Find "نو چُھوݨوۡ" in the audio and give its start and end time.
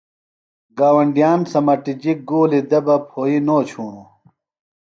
3.45-4.09